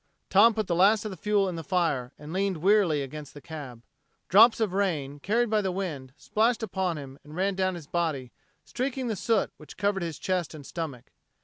Tom 0.31 0.55
put 0.55 0.65
the 0.65 0.73
last 0.73 1.05
of 1.05 1.11
the 1.11 1.15
fuel 1.15 1.47
in 1.47 1.55
the 1.57 1.63
fire, 1.63 2.11
and 2.17 2.33
leaned 2.33 2.57
wearily 2.57 3.03
against 3.03 3.35
the 3.35 3.39
cab. 3.39 3.83
Drops 4.29 4.59
of 4.59 4.73
rain, 4.73 5.19
carried 5.19 5.47
by 5.51 5.61
the 5.61 5.71
wind, 5.71 6.11
splashed 6.17 6.63
upon 6.63 6.97
him 6.97 7.19
and 7.23 7.35
ran 7.35 7.53
down 7.53 7.75
his 7.75 7.85
body, 7.85 8.31
streaking 8.65 9.09
the 9.09 9.15
soot 9.15 9.51
which 9.57 9.77
covered 9.77 10.01
his 10.01 10.17
chest 10.17 10.55
and 10.55 10.65
stomach. 10.65 11.11